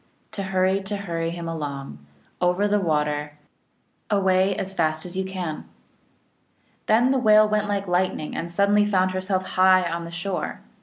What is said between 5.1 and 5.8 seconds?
you can!"